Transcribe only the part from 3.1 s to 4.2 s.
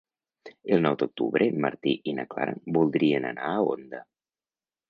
anar a Onda.